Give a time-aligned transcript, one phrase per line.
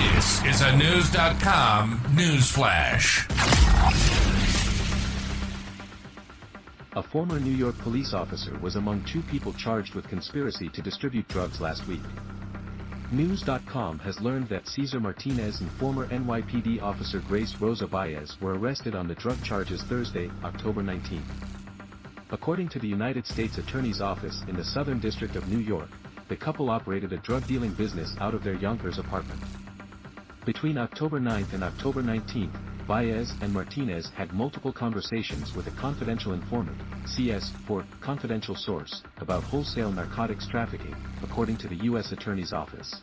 [0.00, 3.26] This is a News.com news flash.
[6.94, 11.28] A former New York police officer was among two people charged with conspiracy to distribute
[11.28, 12.00] drugs last week.
[13.12, 18.94] News.com has learned that Cesar Martinez and former NYPD officer Grace Rosa Baez were arrested
[18.94, 21.22] on the drug charges Thursday, October 19.
[22.30, 25.90] According to the United States Attorney's Office in the Southern District of New York,
[26.28, 29.40] the couple operated a drug dealing business out of their Yonkers apartment.
[30.46, 32.50] Between October 9 and October 19,
[32.88, 39.44] Baez and Martinez had multiple conversations with a confidential informant, CS, for confidential source, about
[39.44, 42.12] wholesale narcotics trafficking, according to the U.S.
[42.12, 43.02] Attorney's Office.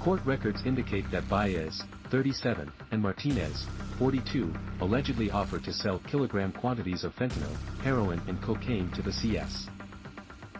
[0.00, 3.66] Court records indicate that Baez, 37, and Martinez,
[3.98, 4.50] 42,
[4.80, 9.68] allegedly offered to sell kilogram quantities of fentanyl, heroin and cocaine to the CS.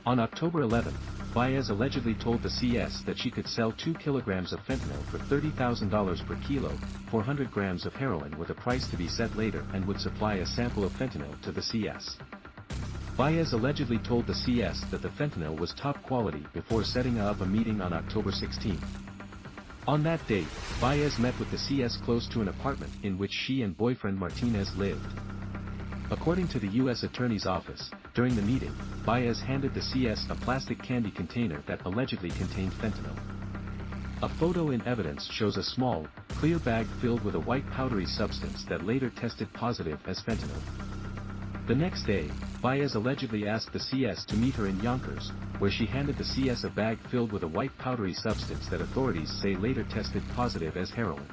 [0.04, 0.94] On October 11,
[1.32, 6.26] Baez allegedly told the CS that she could sell 2 kilograms of fentanyl for $30,000
[6.26, 6.76] per kilo,
[7.08, 10.46] 400 grams of heroin with a price to be set later and would supply a
[10.46, 12.16] sample of fentanyl to the CS.
[13.16, 17.46] Baez allegedly told the CS that the fentanyl was top quality before setting up a
[17.46, 18.78] meeting on October 16.
[19.86, 20.48] On that date,
[20.80, 24.74] Baez met with the CS close to an apartment in which she and boyfriend Martinez
[24.76, 25.06] lived.
[26.10, 27.04] According to the U.S.
[27.04, 32.30] Attorney's Office, during the meeting, Baez handed the CS a plastic candy container that allegedly
[32.30, 33.16] contained fentanyl.
[34.22, 38.64] A photo in evidence shows a small, clear bag filled with a white powdery substance
[38.68, 40.60] that later tested positive as fentanyl.
[41.66, 45.86] The next day, Baez allegedly asked the CS to meet her in Yonkers, where she
[45.86, 49.84] handed the CS a bag filled with a white powdery substance that authorities say later
[49.84, 51.26] tested positive as heroin.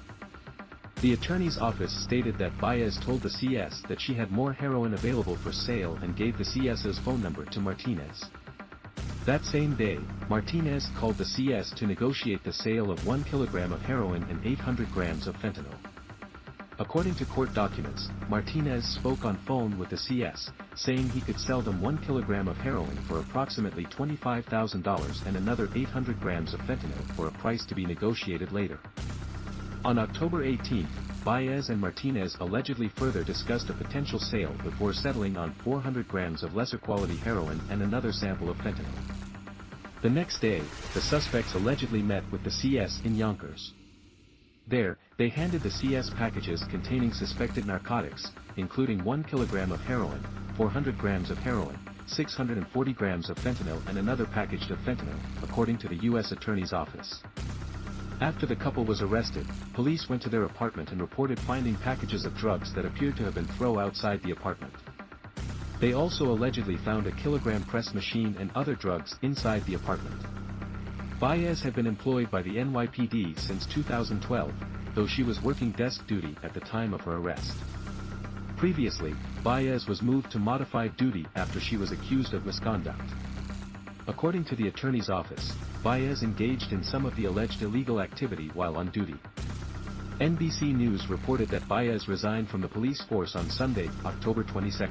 [1.00, 5.36] The attorney's office stated that Baez told the CS that she had more heroin available
[5.36, 8.26] for sale and gave the CS's phone number to Martinez.
[9.24, 13.82] That same day, Martinez called the CS to negotiate the sale of 1 kilogram of
[13.84, 15.76] heroin and 800 grams of fentanyl.
[16.80, 21.62] According to court documents, Martinez spoke on phone with the CS, saying he could sell
[21.62, 27.28] them 1 kilogram of heroin for approximately $25,000 and another 800 grams of fentanyl for
[27.28, 28.80] a price to be negotiated later.
[29.88, 30.86] On October 18,
[31.24, 36.54] Baez and Martinez allegedly further discussed a potential sale before settling on 400 grams of
[36.56, 38.92] lesser quality heroin and another sample of fentanyl.
[40.02, 40.62] The next day,
[40.94, 43.72] the suspects allegedly met with the CS in Yonkers.
[44.68, 50.22] There, they handed the CS packages containing suspected narcotics, including 1 kilogram of heroin,
[50.58, 55.88] 400 grams of heroin, 640 grams of fentanyl and another package of fentanyl, according to
[55.88, 56.34] the U.S.
[56.34, 57.24] Attorney's Office.
[58.20, 62.36] After the couple was arrested, police went to their apartment and reported finding packages of
[62.36, 64.74] drugs that appeared to have been thrown outside the apartment.
[65.80, 70.20] They also allegedly found a kilogram press machine and other drugs inside the apartment.
[71.20, 74.52] Baez had been employed by the NYPD since 2012,
[74.96, 77.56] though she was working desk duty at the time of her arrest.
[78.56, 79.14] Previously,
[79.44, 83.12] Baez was moved to modified duty after she was accused of misconduct.
[84.08, 85.52] According to the attorney's office,
[85.84, 89.16] Baez engaged in some of the alleged illegal activity while on duty.
[90.22, 94.88] NBC News reported that Baez resigned from the police force on Sunday, October 22.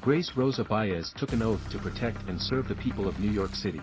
[0.00, 3.54] Grace Rosa Baez took an oath to protect and serve the people of New York
[3.54, 3.80] City.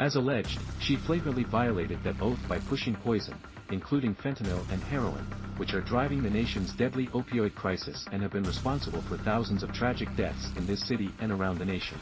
[0.00, 3.36] As alleged, she flagrantly violated that oath by pushing poison,
[3.70, 5.24] including fentanyl and heroin,
[5.56, 9.72] which are driving the nation's deadly opioid crisis and have been responsible for thousands of
[9.72, 11.98] tragic deaths in this city and around the nation.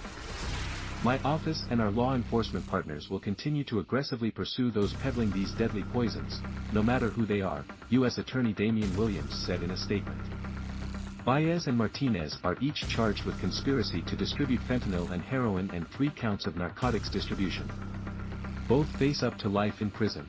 [1.05, 5.53] My office and our law enforcement partners will continue to aggressively pursue those peddling these
[5.55, 6.41] deadly poisons,
[6.71, 8.19] no matter who they are, U.S.
[8.19, 10.21] Attorney Damian Williams said in a statement.
[11.25, 16.11] Baez and Martinez are each charged with conspiracy to distribute fentanyl and heroin and three
[16.11, 17.69] counts of narcotics distribution.
[18.69, 20.29] Both face up to life in prison.